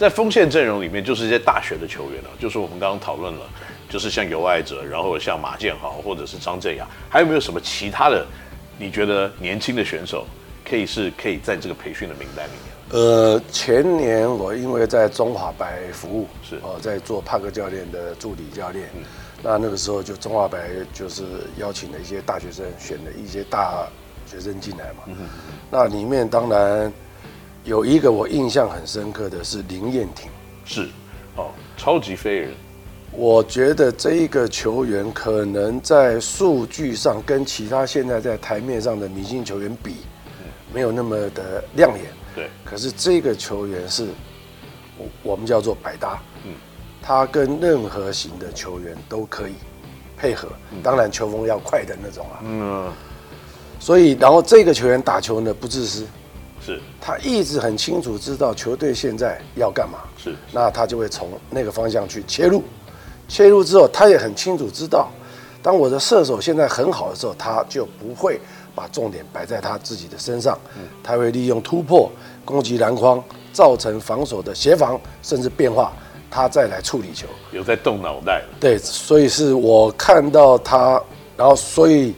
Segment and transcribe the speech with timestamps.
[0.00, 3.40] 在锋线阵容里面，就是一些大学的球员了，就是我们刚刚讨论了，
[3.86, 8.26] 就是像尤爱哲，然后像马建豪或者是张镇衙，还有没有什么其他的？
[8.78, 10.24] 你觉得年轻的选手
[10.66, 12.98] 可以是可以在这个培训的名单里面？
[12.98, 19.02] 呃，前年我因为在中华白服务，是哦，在做帕克教练的助理教练，嗯，
[19.42, 21.24] 那那个时候就中华白就是
[21.58, 23.86] 邀请了一些大学生，选了一些大
[24.26, 25.14] 学生进来嘛，
[25.70, 26.90] 那里面当然
[27.70, 30.28] 有一个我印象很深刻的是林彦廷，
[30.64, 30.88] 是，
[31.36, 32.52] 哦，超级飞人，
[33.12, 39.98] 我觉得这一个球员可能在数据上跟其他现在在台面上的明星球员比，
[40.74, 42.06] 没有那么的亮眼。
[42.34, 44.08] 对，可是这个球员是，
[44.98, 46.52] 我我们叫做百搭，嗯，
[47.00, 49.54] 他跟任何型的球员都可以
[50.16, 50.48] 配合，
[50.82, 52.92] 当然球风要快的那种啊，嗯，
[53.78, 56.04] 所以然后这个球员打球呢不自私，
[56.64, 62.62] 是，他一直很清楚知道球队现在要干嘛，是，那他就会从那个方向去切入，
[63.28, 65.10] 切入之后他也很清楚知道，
[65.62, 68.40] 当我的射手现在很好的时候，他就不会。
[68.72, 70.56] 把重点摆在他自己的身上，
[71.02, 72.10] 他会利用突破、
[72.44, 73.22] 攻击篮筐，
[73.52, 75.92] 造成防守的协防甚至变化，
[76.30, 77.26] 他再来处理球。
[77.50, 78.42] 有在动脑袋。
[78.60, 81.02] 对，所以是我看到他，
[81.36, 82.14] 然后所以，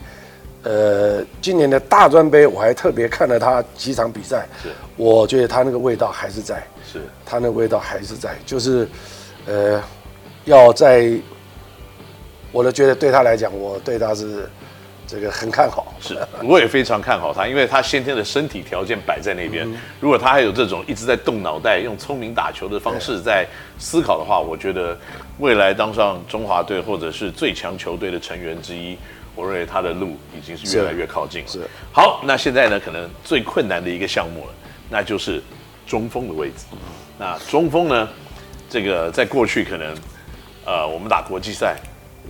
[0.62, 8.88] 呃，今年的大专杯我还特别看了他几场比赛，是，我觉得他那个味道还是在，是，他那个味道还是在，就是，
[9.46, 9.82] 呃，
[10.44, 11.12] 要在，
[12.52, 14.48] 我都觉得对他来讲，我对他是。
[15.04, 19.68] 这个很看好，是，我也非常看好他，因为他先天的身体条件摆在那边。
[20.00, 23.46] 如果他还有这种一直在动脑袋、用聪明打球的方式在
[23.78, 24.96] 思考的话，我觉得
[25.38, 28.96] 未来当上中华队或者是最强球队的成员之一，
[29.34, 31.48] 我认为他的路已经是越来越靠近了。
[31.48, 31.60] 是，
[31.92, 34.54] 好，那现在呢，可能最困难的一个项目了，
[34.90, 35.42] 那就是
[35.86, 36.64] 中锋的位置。
[37.18, 38.08] 那中锋呢，
[38.68, 39.94] 这个在过去可能，
[40.64, 41.76] 呃，我们打国际赛。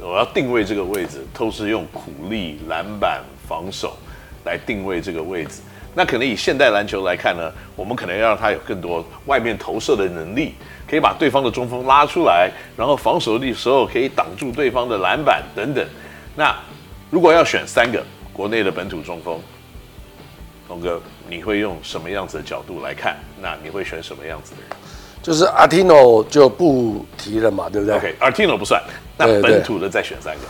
[0.00, 3.94] 我要定位这个位置，都是用苦力、篮板、防守
[4.42, 5.60] 来定位这个位置。
[5.94, 10.54] 那可能以现代篮球来看呢，我们可能要让他有更多外面投射的能力，
[10.88, 15.86] 可以把对方的中锋拉出来，然后防守的时候可以挡住对方的篮板等等。
[16.34, 16.56] 那
[17.12, 18.02] 如果要选三个
[18.32, 19.38] 国内的本土中锋，
[20.70, 23.18] 龙哥，你会用什么样子的角度来看？
[23.38, 24.70] 那你会选什么样子的人？
[25.22, 28.82] 就是阿 n 诺就不提了嘛，对不对？OK，阿 n 诺不算。
[29.18, 30.40] 那本土的再选三个。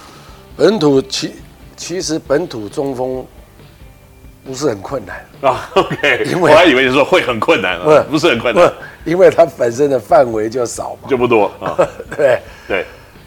[0.56, 1.34] 本土其
[1.76, 3.26] 其实本土中锋
[4.44, 5.68] 不是很困难啊。
[5.74, 8.72] OK，因为我还以为你说会很困难啊，不是很困难，
[9.04, 11.74] 因为它本身的范围就少嘛，就不多啊。
[11.76, 12.40] 对 对。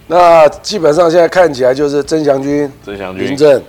[0.08, 3.62] 那基本上现在看起来就是曾祥军、曾祥军、林正，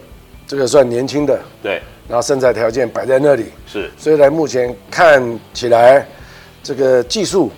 [0.46, 1.38] 这个算年轻的。
[1.62, 1.80] 对。
[2.08, 3.90] 然后身材条件摆在那里，是。
[3.96, 6.06] 虽然目前看起来
[6.62, 7.50] 这个技术。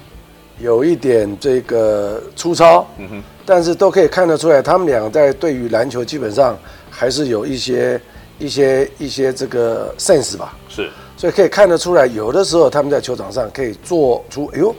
[0.61, 6.59] 有一点这个粗糙，嗯哼，但是都可以看得出来，他们俩在对于篮球基本上
[6.91, 8.01] 还是有一些
[8.41, 14.75] 一些一些这个 sense 吧，是，所以可以看得出来，有的时候他们在球场上可以做出，哎呦，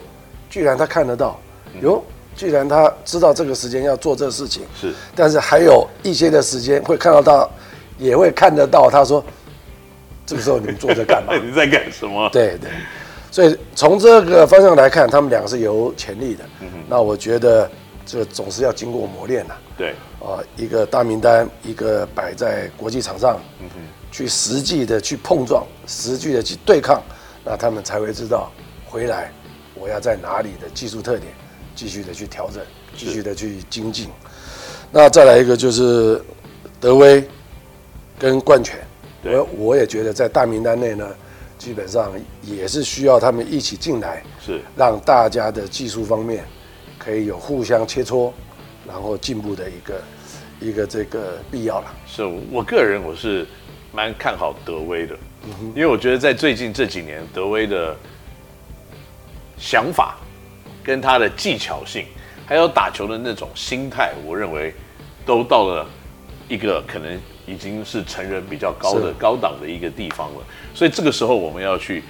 [0.50, 1.40] 居然他看得到，
[1.82, 2.04] 哟，
[2.40, 7.46] 居然他知道这个时间要做这个事情，是，但是还有一些的时间会看到他，
[7.98, 9.22] 也会看得到，他说，
[10.26, 11.36] 这个时候你们坐着干嘛？
[11.44, 12.30] 你在干什么？
[12.32, 12.72] 对对。
[13.30, 16.46] 所以从这个方向来看，他们两个是有潜力的。
[16.88, 17.70] 那我觉得
[18.06, 19.54] 这总是要经过磨练的。
[19.78, 19.90] 对。
[20.22, 23.82] 啊，一个大名单，一个摆在国际场上，嗯哼，
[24.14, 27.04] 去实际的去碰撞，实际的去对抗，
[27.44, 28.50] 那他们才会知道
[28.86, 29.30] 回来
[29.76, 31.34] 我要在哪里的技术特点，
[31.80, 32.62] 继续的去调整，
[32.98, 34.10] 继续的去精进。
[34.92, 36.22] 那再来一个就是
[36.78, 37.24] 德威
[38.20, 38.78] 跟冠权，
[39.24, 41.08] 我我也觉得在大名单内呢。
[41.58, 46.46] 基本上也是需要他们一起进来，是让大家的技术方面
[46.98, 48.32] 可以有互相切磋，
[48.88, 50.02] 然后进步的一个
[50.62, 51.94] 一个这个必要了。
[52.08, 53.46] 是我个人我是
[53.92, 55.14] 蛮看好德威的，
[55.76, 57.94] 因为我觉得在最近这几年，德威的
[59.58, 60.18] 想法
[60.84, 62.06] 跟他的技巧性，
[62.46, 64.74] 还有打球的那种心态，我认为
[65.26, 65.86] 都到了
[66.48, 67.20] 一个可能。
[67.50, 72.04] 已经是成人比较高的高档的一个地方了，所以这个时候我们要去，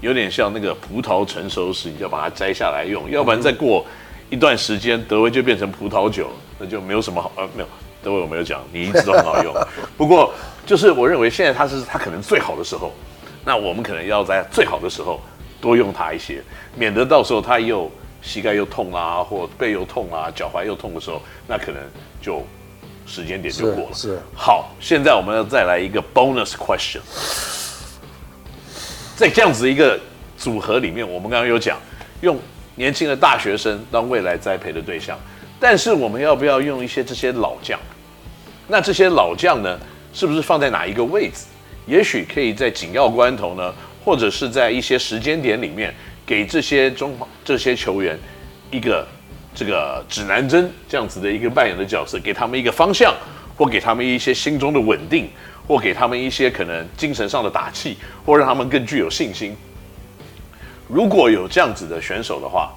[0.00, 3.84] 有点像那个葡萄成熟时，你就要把它摘下来用，要不然再过
[4.30, 7.68] 一段时间，德威就变成葡萄酒，那就没有什么好呃没有，
[8.02, 9.54] 德威我没有讲，你一直都很好用，
[9.98, 10.32] 不过
[10.64, 12.90] 就是我认为现在他是他可能最好的时候，
[13.44, 15.20] 那我们可能要在最好的时候
[15.60, 16.42] 多用它一些，
[16.74, 17.90] 免得到时候他又
[18.22, 21.80] 膝盖又痛啊，或背又痛啊，脚踝又痛的时候，那可能
[22.20, 22.44] 就。
[23.10, 23.94] 时间点就过了。
[23.94, 27.00] 是，是好，现在我们要再来一个 bonus question，
[29.16, 29.98] 在这样子一个
[30.36, 31.80] 组合里面，我们刚刚有讲
[32.20, 32.38] 用
[32.74, 35.18] 年轻的大学生当未来栽培的对象。
[35.58, 37.80] 但是我们要不要用一些这些老将？
[38.66, 39.80] 那这些老将呢，
[40.12, 41.46] 是不是放在哪一个位置？
[41.86, 43.74] 也许可以在紧要关头呢，
[44.04, 45.94] 或者是在一些时间点里面，
[46.28, 48.18] 给这些中这些球员
[48.70, 49.08] 一个
[49.54, 53.14] 这个指南针这样子的一个扮演的角色，给他们一个方向，
[53.56, 55.30] 或给他们一些心中的稳定，
[55.66, 57.96] 或给他们一些可能精神上的打气，
[58.26, 59.56] 或让他们更具有信心。
[60.86, 62.74] 如果有这样子的选手的话，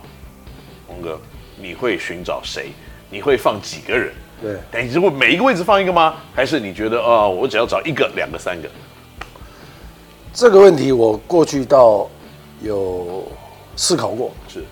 [0.88, 1.20] 鸿哥，
[1.58, 2.68] 你会寻找谁？
[3.10, 4.14] 你会放几个人？
[4.42, 6.16] 对，但你如果每一个位置放一个吗？
[6.34, 8.70] 还是你觉得哦，我只要找一个、两个、三个？
[10.34, 12.10] 这个问题我过去到
[12.62, 13.30] 有
[13.76, 14.64] 思考过，是，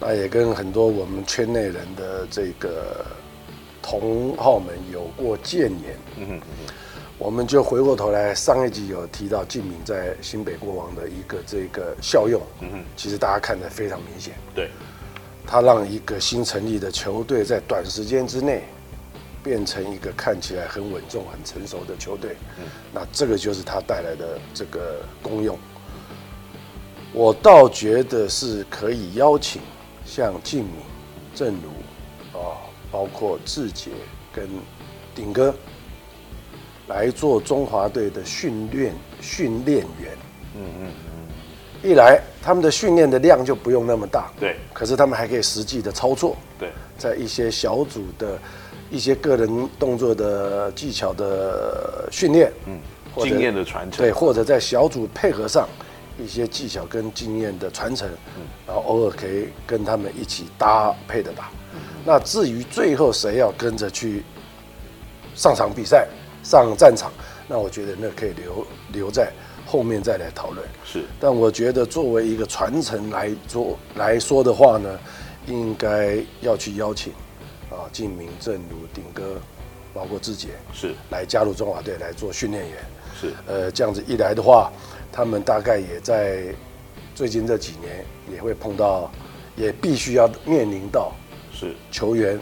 [0.00, 3.04] 那也跟很多我们圈内人的这个
[3.82, 5.98] 同好们有过建言。
[6.16, 6.74] 嗯哼，嗯哼，
[7.18, 12.40] 我们就回过头来，上一集有提到敬敏在新北国王的一个这个效用。
[12.60, 14.34] 嗯哼，其实大家看得非常明显。
[14.54, 14.70] 对，
[15.46, 18.62] 他让一个新成立的球队在短时间之内。
[19.44, 22.64] 变成一个看起来很稳重、很成熟的球队，嗯，
[22.94, 25.58] 那这个就是他带来的这个功用。
[27.14, 29.62] 我倒觉得是可以邀请
[30.04, 30.74] 像敬铭、
[31.34, 32.58] 正如啊，
[32.90, 33.92] 包括志杰
[34.32, 34.48] 跟
[35.14, 35.54] 鼎哥
[36.88, 40.12] 来做中华队的训练训练员。
[40.56, 40.90] 嗯嗯
[41.82, 46.68] 嗯，一来他们的训练的量就不用那么大，对，可是他们还可以实际的操作，对，
[46.98, 48.38] 在一些小组的。
[48.90, 52.78] 一些个人动作的技巧的训练，嗯，
[53.18, 55.66] 经验的传承，对，或者在小组配合上
[56.18, 61.50] 一些技巧跟经验的传承，嗯，然后偶尔可以跟他们一起搭配的打。
[61.74, 64.22] 嗯，那至于最后谁要跟着去
[65.34, 66.08] 上场比赛、
[66.42, 67.12] 上战场，
[67.48, 69.32] 那我觉得那可以留留在
[69.66, 70.66] 后面再来讨论。
[70.84, 74.98] 是，但我觉得作为一个传承来做来说的话呢，
[75.46, 77.12] 应该要去邀请。
[77.70, 79.40] 啊，敬明、正如、鼎哥，
[79.92, 82.78] 包括志杰，是来加入中华队来做训练员。
[83.20, 84.70] 是，呃，这样子一来的话，
[85.16, 86.42] 他们大概也在
[87.14, 89.08] 最近这几年也会碰到，
[89.54, 91.12] 也必须要面临到
[91.52, 92.36] 是球员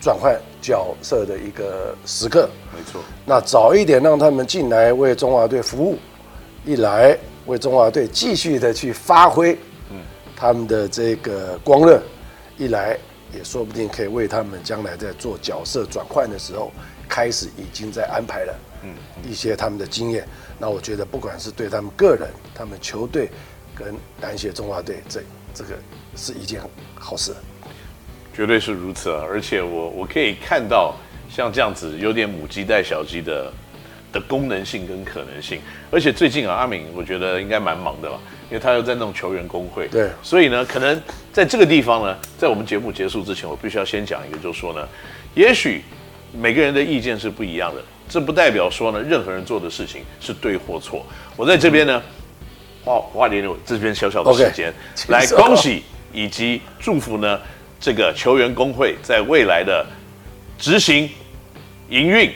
[0.00, 2.48] 转换角色的一个时刻。
[2.74, 3.02] 没错。
[3.26, 5.98] 那早一点让他们进来为中华队服务，
[6.64, 9.52] 一来为中华队继续的去发挥，
[9.90, 10.00] 嗯，
[10.34, 12.02] 他们的这个光热，
[12.56, 12.98] 一来。
[13.34, 16.70] 也说不定可以为他们将来在做角色转换的时候，
[17.08, 18.94] 开始已经在安排了，嗯，
[19.26, 20.28] 一些他们的经验。
[20.62, 23.28] 那我觉得，不管是对他们个人、他们球队
[23.74, 25.20] 跟篮协中华队，这
[25.52, 25.70] 这个
[26.14, 26.60] 是一件
[26.94, 27.34] 好事。
[28.32, 29.24] 绝对是如此啊！
[29.28, 30.94] 而且我我可以看到
[31.28, 33.52] 像这样子有点母鸡带小鸡的
[34.12, 35.60] 的功能性跟可能性。
[35.90, 38.20] 而且最近啊，阿敏我觉得应该蛮忙的吧。
[38.48, 44.88] 因为他又在弄球员工会，对，所以呢，可能在这个地方呢，在我们节目结束之前，我必须要先讲一个，就是说呢，
[45.34, 45.82] 也许
[46.32, 51.04] 每个人的意见是不一样的，这不代表说呢，任何人做的事情是对或错。
[51.36, 52.02] 我在这边呢，
[52.84, 55.82] 花花点点这边小小的时间，okay, 来恭喜
[56.12, 57.38] 以及祝福呢，
[57.78, 59.84] 这个球员工会在未来的
[60.58, 61.08] 执行
[61.90, 62.30] 营运，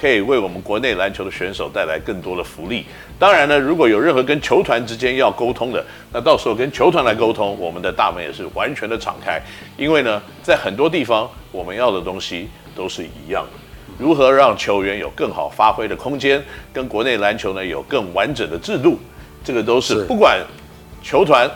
[0.00, 2.86] 可以为我们国内篮球的选手带来更多的福利。
[3.18, 9.42] 当然呢，如果有任何跟球团之间要沟通的，那到时候跟球团来沟通，我们的大门也是完全的敞开。
[9.76, 12.48] 因为呢，在很多地方，我们要的东西
[12.80, 13.50] 都是一样的。
[13.98, 18.98] 如何让球员有更好发挥的空间，跟国内篮球呢有更完整的制度，
[19.44, 20.40] 这个都是不管
[21.02, 21.46] 球团、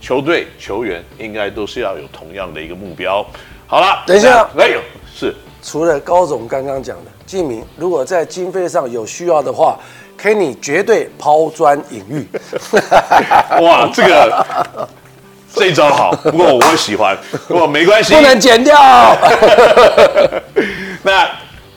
[0.00, 3.24] 球队、球员，应该都是要有同样的一个目标。
[3.68, 4.80] 好了，等一下，没有
[5.14, 9.78] 是除了高总刚刚讲的，季明，如果在经费上有需要的话。
[10.20, 12.28] Kenny 绝对抛砖引玉，
[13.60, 14.88] 哇，这个
[15.54, 17.16] 这一招好，不过我会喜欢，
[17.48, 18.76] 不过没关系，不能剪掉。
[21.02, 21.28] 那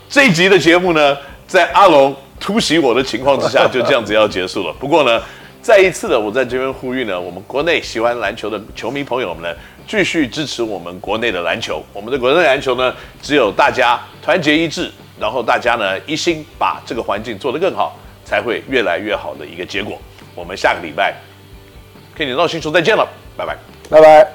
[0.09, 1.17] 这一集的节目呢，
[1.47, 4.73] 在阿龙突袭我的情况之下， 就这样子要结束了。
[4.79, 5.21] 不过呢，
[5.61, 11.83] 再一次的，我在这边呼吁呢，我们国内喜欢篮球的球迷朋友们呢，继续支持我们国内的篮球。
[11.93, 17.97] 我们的国内篮球呢，只有大家团结一致，然后大家呢一心把这个环境做得更好。
[18.27, 20.01] 才会越来越好的一个结果。
[20.33, 21.13] 我们下个礼拜，
[22.15, 23.57] 跟你闹星球再见了，拜拜，
[23.89, 24.34] 拜拜。